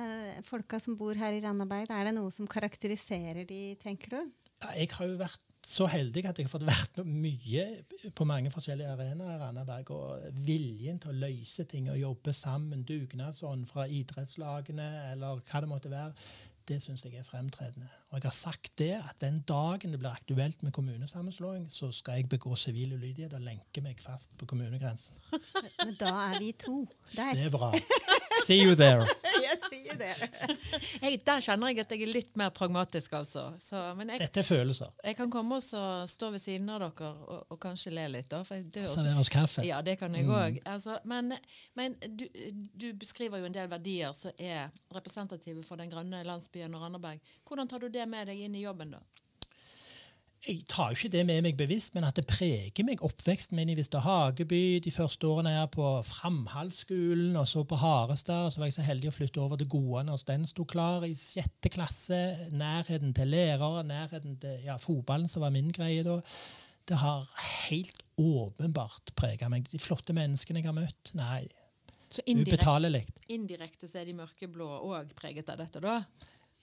[0.46, 4.34] folka som bor her i Randaberg, er det noe som karakteriserer de, tenker du?
[4.62, 7.64] Ja, Jeg har jo vært så heldig at jeg har fått vært mye
[8.16, 9.92] på mange forskjellige arenaer i Randaberg.
[9.94, 15.70] Og viljen til å løse ting og jobbe sammen, dugnadsånd fra idrettslagene eller hva det
[15.70, 16.14] måtte være,
[16.68, 17.90] det syns jeg er fremtredende.
[18.10, 22.18] Og jeg har sagt det at den dagen det blir aktuelt med kommunesammenslåing, så skal
[22.18, 25.14] jeg begå sivil ulydighet og lenke meg fast på kommunegrensen.
[25.84, 26.80] Men da er vi to
[27.14, 27.30] der.
[27.38, 27.70] Det er bra.
[28.46, 29.06] See you there.
[29.40, 30.28] Yes, see you there.
[31.02, 33.46] Jeg, der kjenner jeg at jeg er litt mer pragmatisk, altså.
[33.62, 34.90] Så, men jeg, Dette er følelser.
[35.04, 35.62] jeg kan komme og
[36.10, 38.28] stå ved siden av dere og, og kanskje le litt.
[38.30, 38.42] da.
[38.44, 39.64] Er Servere oss kaffe.
[39.66, 40.60] Ja, det kan jeg òg.
[40.68, 41.32] Altså, men
[41.78, 42.26] men du,
[42.74, 47.20] du beskriver jo en del verdier som er representative for den grønne landsbyen og Randaberg.
[47.48, 49.02] Hvordan tar du det med deg inn i jobben, da?
[50.40, 53.02] jeg tar jo ikke det med meg bevisst, men at det preger meg.
[53.04, 58.46] Oppveksten min i Vista Hageby de første årene her på Framhaldsskolen, og så på Harestad.
[58.46, 61.04] og Så var jeg så heldig å flytte over til Goane, og den sto klar
[61.04, 62.48] i sjette klasse.
[62.56, 66.16] Nærheten til lærere, nærheten til ja, fotballen, som var min greie da.
[66.88, 67.28] Det har
[67.68, 69.68] helt åpenbart prega meg.
[69.68, 71.12] De flotte menneskene jeg har møtt.
[71.20, 71.44] Nei,
[72.08, 73.04] Så indirekte, ubetalelig.
[73.28, 76.00] indirekte så er de mørkeblå òg preget av dette, da?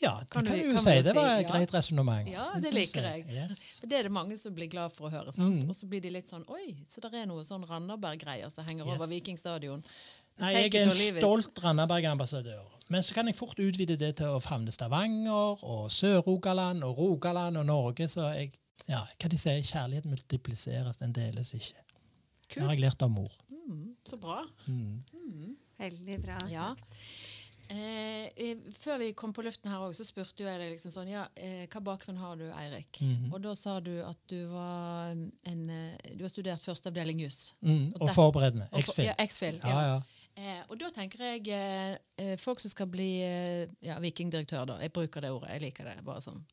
[0.02, 1.02] Ja, det Kan kan, du- du jo si.
[1.02, 1.52] Det var et ja.
[1.52, 2.28] greit resonnement.
[2.30, 3.26] Ja, det liker jeg.
[3.34, 3.80] Yes.
[3.82, 5.34] Det er det mange som blir glad for å høre.
[5.34, 5.64] sant?
[5.64, 5.70] Mm.
[5.70, 8.86] Og så blir de litt sånn Oi, så det er noe sånn Randaberg-greier som henger
[8.86, 8.96] Yes.
[8.96, 9.84] over Viking stadion.
[10.40, 12.62] Nei, jeg er en stolt Randaberg-ambassadør.
[12.90, 17.58] Men så kan jeg fort utvide det til å favne Stavanger og Sør-Rogaland og Rogaland
[17.58, 18.08] og Norge.
[18.08, 18.52] Så jeg,
[18.88, 21.82] ja, hva de sier, kjærlighet multipliseres, den deles ikke.
[22.54, 23.32] Det har jeg lært av mor.
[23.50, 24.46] Mm, så bra.
[24.68, 25.02] Mm.
[25.80, 26.76] Veldig bra Ja.
[26.76, 26.84] sagt.
[26.94, 27.37] Eh,
[27.70, 31.26] eh, før vi kom på luften her også, så spurte jeg deg liksom sånn Ja,
[31.36, 33.00] eh, hva bakgrunn har du, Eirik?
[33.02, 33.32] Mhm.
[33.34, 37.54] Og da sa du at du var en eh, Du har studert førsteavdeling juss.
[37.62, 37.94] Mm.
[37.96, 38.70] Og Og forberedende.
[38.74, 39.06] X-Fil.
[39.06, 39.60] Ja, X-Fil.
[39.64, 39.82] Ja, Ja.
[39.96, 40.02] ja.
[40.38, 43.08] Eh, og da tenker jeg eh, eh, folk som skal bli
[43.82, 44.76] ja, vikingdirektør, da.
[44.84, 45.96] Jeg bruker det ordet, jeg liker det.
[46.06, 46.44] bare sånn.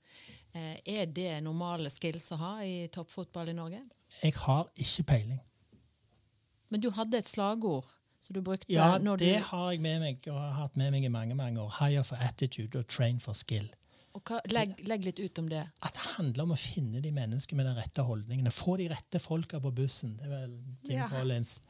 [0.55, 3.83] Eh, er det normale skills å ha i toppfotball i Norge?
[4.22, 5.40] Jeg har ikke peiling.
[6.70, 7.85] Men du hadde et slagord
[8.25, 10.93] som du brukte Ja, når det du har jeg med meg og har hatt med
[10.95, 11.73] meg i mange mange år.
[11.81, 13.67] Hire for attitude og train for skill.
[14.15, 15.65] og hva, legg, legg litt ut om det.
[15.83, 18.53] At det handler om å finne de menneskene med de rette holdningene.
[18.55, 20.17] Få de rette folka på bussen.
[20.21, 20.53] Det er vel
[20.87, 21.09] Jim Ja.
[21.11, 21.61] Collins.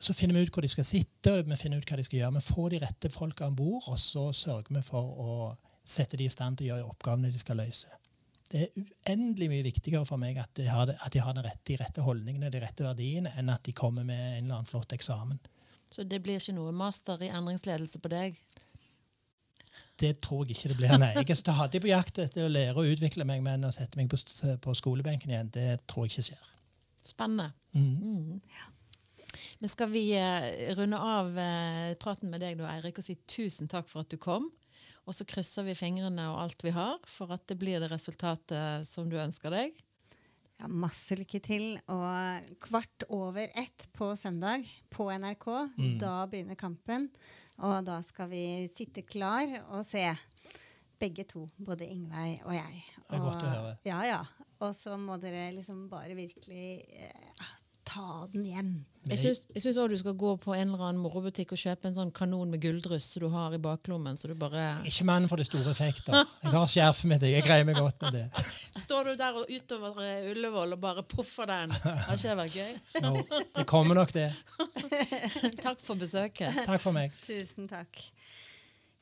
[0.00, 2.18] Så finner vi ut hvor de skal sitte, og vi finner ut hva de skal
[2.20, 2.34] gjøre.
[2.38, 6.24] Vi får de rette folka om bord, og så sørger vi for å sette de
[6.24, 7.88] i stand til å gjøre oppgavene de skal løse.
[8.50, 11.42] Det er uendelig mye viktigere for meg at de har, det, at de, har de,
[11.44, 14.66] rette, de rette holdningene, de rette verdiene, enn at de kommer med en eller annen
[14.70, 15.38] flott eksamen.
[15.90, 18.36] Så det blir ikke noe master i endringsledelse på deg?
[20.00, 20.92] Det tror jeg ikke det blir.
[21.00, 21.10] Nei.
[21.18, 24.08] Jeg er stadig på jakt etter å lære å utvikle meg, men å sette meg
[24.08, 24.16] på,
[24.64, 26.46] på skolebenken igjen, det tror jeg ikke skjer.
[27.10, 27.50] Spennende.
[27.76, 27.90] Mm.
[28.00, 28.38] Mm.
[29.60, 33.68] Men skal vi eh, runde av eh, praten med deg, da, Eirik, og si tusen
[33.70, 34.48] takk for at du kom?
[35.08, 38.88] Og så krysser vi fingrene og alt vi har for at det blir det resultatet
[38.88, 39.76] som du ønsker deg.
[40.60, 41.66] Ja, masse lykke til.
[41.88, 45.46] Og kvart over ett på søndag på NRK,
[45.78, 45.98] Mm.
[45.98, 47.08] da begynner kampen.
[47.60, 50.04] Og da skal vi sitte klar og se.
[51.00, 52.82] Begge to, både Ingveig og jeg.
[53.08, 53.78] Det er godt å høre.
[53.88, 54.20] Ja, ja.
[54.60, 57.46] Og så må dere liksom bare virkelig eh,
[57.88, 58.72] ta den hjem.
[59.08, 61.94] Jeg syns òg også du skal gå på en eller annen morobutikk og kjøpe en
[61.96, 64.18] sånn kanon med gulldryss som du har i baklommen.
[64.20, 64.82] så du bare...
[64.84, 66.12] Ikke mannen for det store effekter.
[66.44, 68.26] Jeg har skjerfet mitt, jeg greier meg godt med det.
[68.90, 71.70] Står du der og utover eh, Ullevål og bare poffer den?
[71.84, 72.72] Har ikke det vært gøy?
[73.04, 74.28] Jo, det kommer nok det.
[75.64, 76.64] Takk for besøket.
[76.66, 77.14] Takk for meg.
[77.22, 78.00] Tusen takk.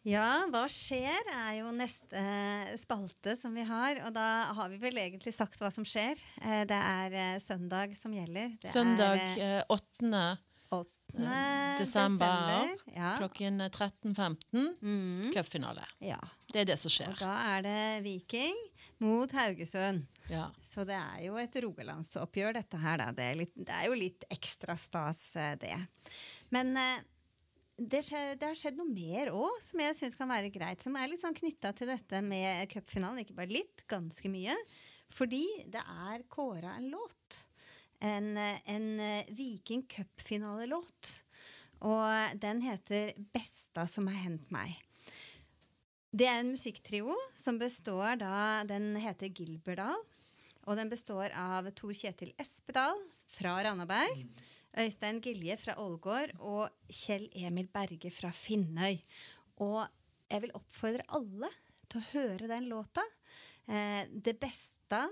[0.09, 3.98] Ja, hva skjer, er jo neste eh, spalte som vi har.
[4.07, 6.20] Og da har vi vel egentlig sagt hva som skjer.
[6.44, 8.55] Eh, Det er søndag som gjelder.
[8.62, 10.22] Det Søndag er eh, 8.
[10.79, 11.35] 8.
[11.81, 13.14] desember, Ja.
[13.18, 14.74] klokken 13.15.
[14.85, 15.85] Mm, Cupfinale.
[16.05, 16.20] ja.
[16.53, 17.16] Det er det som Og skjer.
[17.20, 18.57] da er det Viking
[19.02, 20.06] mot Haugesund.
[20.28, 20.48] Ja.
[20.64, 23.12] Så det er jo et rogalandsoppgjør, dette her, da.
[23.16, 25.76] Det er, litt, det er jo litt ekstra stas, eh, det.
[26.54, 27.06] Men eh,
[27.78, 30.84] det, skje, det har skjedd noe mer òg, som jeg syns kan være greit.
[30.84, 33.22] Som er litt sånn knytta til dette med cupfinalen.
[33.24, 34.56] Ikke bare litt, ganske mye.
[35.14, 37.44] Fordi det er kåra en låt.
[38.04, 41.14] En, en eh, Viking cupfinalelåt.
[41.87, 44.82] Og den heter 'Besta som har hendt meg'.
[46.08, 49.98] Det er en musikktrio som består da Den heter Gilberdal.
[50.68, 52.96] Og den består av Tor Kjetil Espedal
[53.32, 54.24] fra Randaberg,
[54.76, 58.98] Øystein Gilje fra Ålgård og Kjell Emil Berge fra Finnøy.
[59.64, 59.84] Og
[60.28, 61.48] jeg vil oppfordre alle
[61.88, 63.04] til å høre den låta.
[63.68, 65.06] Eh, det beste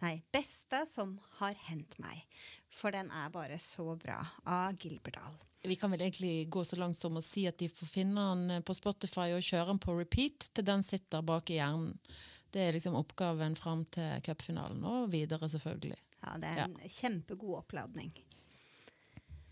[0.00, 2.22] Nei, beste som har hendt meg.
[2.70, 4.20] For den er bare så bra.
[4.44, 5.38] Av Gilberdal.
[5.62, 8.56] Vi kan vel egentlig gå så langt som å si at de får finne den
[8.56, 11.98] eh, på Spotify og kjøre den på repeat til den sitter bak i hjernen.
[12.50, 15.98] Det er liksom oppgaven fram til cupfinalen, og videre selvfølgelig.
[16.24, 18.10] Ja, det er en kjempegod oppladning.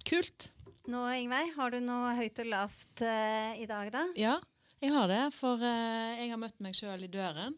[0.09, 0.51] Kult!
[0.89, 4.03] Nå, Ingveig, har du noe høyt og lavt uh, i dag, da?
[4.19, 4.35] Ja,
[4.81, 7.55] jeg har det, for uh, jeg har møtt meg sjøl i døren.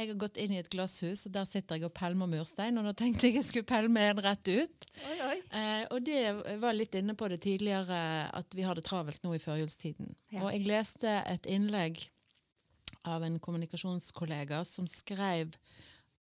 [0.00, 2.78] Jeg har gått inn i et glasshus, og der sitter jeg og pelmer murstein.
[2.80, 4.86] Og da tenkte jeg jeg skulle pelme en rett ut.
[5.10, 5.34] Oi, oi.
[5.58, 6.20] Eh, og det
[6.62, 8.00] var litt inne på det tidligere,
[8.32, 10.14] at vi har det travelt nå i førjulstiden.
[10.32, 10.46] Ja.
[10.46, 12.00] Og jeg leste et innlegg
[13.04, 15.52] av en kommunikasjonskollega som skrev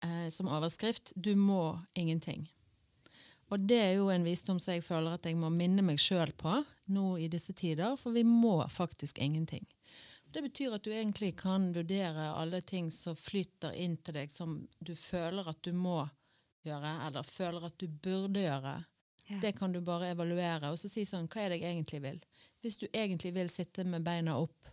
[0.03, 2.49] eh, som overskrift 'Du må ingenting'.
[3.51, 6.31] Og det er jo en visdom som jeg føler at jeg må minne meg sjøl
[6.39, 6.61] på
[6.95, 9.67] nå i disse tider, for vi må faktisk ingenting.
[10.33, 14.57] Det betyr at du egentlig kan vurdere alle ting som flyter inn til deg som
[14.79, 16.05] du føler at du må
[16.67, 18.75] gjøre, eller føler at du burde gjøre.
[19.31, 19.39] Ja.
[19.43, 22.21] Det kan du bare evaluere og så si sånn, hva er det jeg egentlig vil?
[22.63, 24.71] Hvis du egentlig vil sitte med beina opp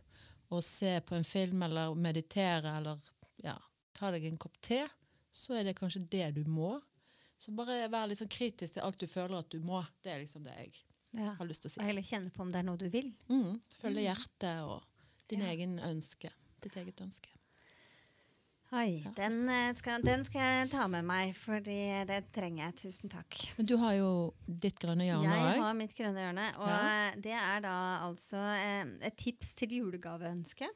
[0.50, 3.02] og se på en film eller meditere eller
[3.44, 3.56] ja,
[3.98, 4.82] ta deg en kopp te,
[5.32, 6.76] så er det kanskje det du må.
[7.38, 9.84] Så bare vær litt sånn kritisk til alt du føler at du må.
[10.02, 10.78] Det er liksom det jeg
[11.18, 11.34] Ja.
[11.38, 11.80] har lyst til å si.
[11.80, 13.12] Og heller kjenne på om det er noe du vil.
[13.30, 14.84] Mm, følge hjertet og
[15.30, 15.52] din Ja.
[15.54, 16.30] egen ønske.
[16.62, 17.30] Ditt eget ønske.
[18.74, 19.12] Oi, Ja.
[19.16, 22.76] den, eh, skal, den skal jeg ta med meg, for det trenger jeg.
[22.76, 23.38] Tusen takk.
[23.58, 27.12] Men du har jo ditt grønne hjørne Jeg har mitt grønne hjørne, og Ja.
[27.12, 30.68] eh, det er da altså eh, et tips til julegaveønske.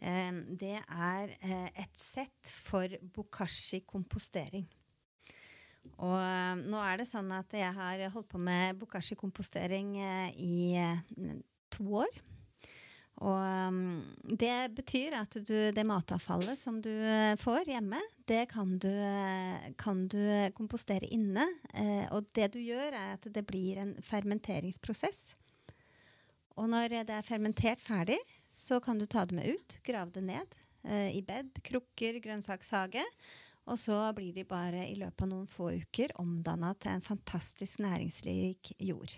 [0.00, 1.28] Det er
[1.78, 4.66] et sett for bokashi kompostering.
[5.98, 9.94] Og nå er det sånn at jeg har holdt på med bokashi kompostering
[10.36, 10.74] i
[11.70, 12.08] to år.
[13.22, 18.72] Og um, det betyr at du, det matavfallet som du eh, får hjemme, det kan
[18.82, 20.18] du, eh, kan du
[20.56, 21.46] kompostere inne.
[21.78, 25.36] Eh, og det du gjør, er at det blir en fermenteringsprosess.
[26.58, 28.18] Og når det er fermentert ferdig,
[28.50, 33.02] så kan du ta det med ut, grave det ned eh, i bed, krukker, grønnsakshage.
[33.70, 37.80] Og så blir de bare i løpet av noen få uker omdanna til en fantastisk
[37.82, 39.14] næringsrik jord.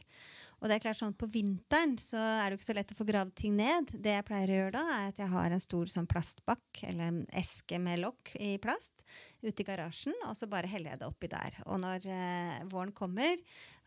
[0.60, 3.06] Og det er klart sånn På vinteren så er det ikke så lett å få
[3.08, 3.92] gravd ting ned.
[3.92, 7.10] Det jeg pleier å gjøre da, er at jeg har en stor sånn plastbakk eller
[7.10, 9.04] en eske med lokk i plast
[9.44, 11.58] ute i garasjen, og så bare heller jeg det oppi der.
[11.70, 13.36] Og når eh, våren kommer,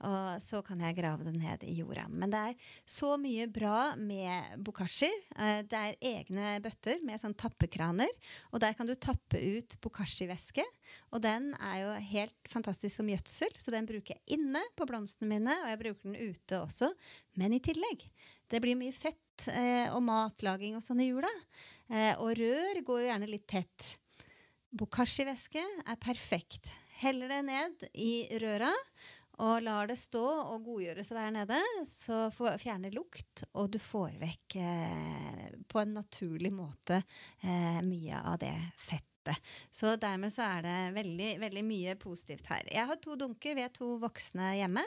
[0.08, 2.06] og så kan jeg grave det ned i jorda.
[2.08, 5.10] Men det er så mye bra med bokashi.
[5.36, 8.14] Eh, det er egne bøtter med sånn tappekraner,
[8.54, 10.64] og der kan du tappe ut bokashi-væske.
[11.13, 15.30] Og den er jo helt fantastisk som gjødsel, så den bruker jeg inne på blomstene
[15.32, 16.91] mine, og jeg bruker den ute også.
[17.39, 18.06] Men i tillegg,
[18.49, 21.32] det blir mye fett eh, og matlaging og sånn i jula.
[21.89, 23.93] Eh, og rør går jo gjerne litt tett.
[24.69, 26.73] Bokashi-væske er perfekt.
[26.99, 28.73] Heller det ned i røra
[29.39, 34.17] og lar det stå og godgjøre seg der nede, så fjerner lukt, og du får
[34.19, 39.09] vekk eh, på en naturlig måte eh, mye av det fettet.
[39.72, 42.68] Så dermed så er det veldig, veldig mye positivt her.
[42.74, 44.86] Jeg har to dunker, vi er to voksne hjemme.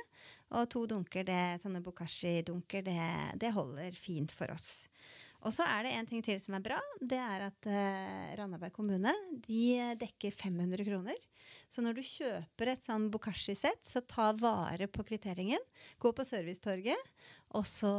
[0.52, 3.02] Og to dunker, det, sånne bokashi-dunker, det,
[3.40, 4.86] det holder fint for oss.
[5.42, 6.78] Og så er det en ting til som er bra.
[7.00, 9.64] Det er at eh, Randaberg kommune de
[9.98, 11.18] dekker 500 kroner.
[11.72, 15.60] Så når du kjøper et sånn Bokashi-sett, så ta vare på kvitteringen.
[15.98, 17.10] Gå på Servicetorget,
[17.58, 17.90] og så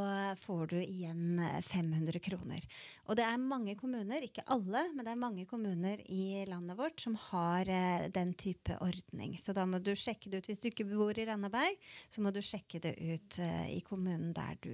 [0.42, 2.66] får du igjen 500 kroner.
[3.08, 7.04] Og det er mange kommuner, ikke alle, men det er mange kommuner i landet vårt
[7.04, 9.36] som har eh, den type ordning.
[9.42, 10.50] Så da må du sjekke det ut.
[10.52, 11.78] Hvis du ikke bor i Randaberg,
[12.10, 14.74] så må du sjekke det ut eh, i kommunen der du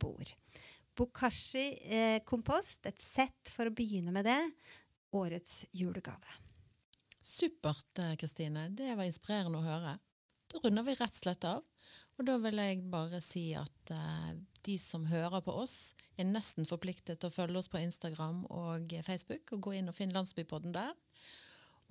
[0.00, 0.34] bor.
[0.94, 4.40] Bokashi eh, kompost, et sett for å begynne med det.
[5.14, 6.40] Årets julegave.
[7.24, 8.68] Supert, eh, Kristine.
[8.70, 9.98] Det var inspirerende å høre.
[10.52, 11.62] Da runder vi rett og slett av.
[12.18, 16.68] Og da vil jeg bare si at uh, de som hører på oss, er nesten
[16.68, 20.74] forpliktet til å følge oss på Instagram og Facebook, og gå inn og finne Landsbypodden
[20.76, 20.94] der.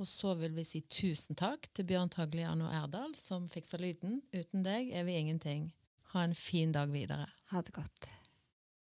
[0.01, 4.21] Og så vil vi si tusen takk til Bjørn Tagliano Erdal, som fikser lyden.
[4.33, 5.69] Uten deg er vi ingenting.
[6.15, 7.29] Ha en fin dag videre.
[7.53, 8.13] Ha det godt.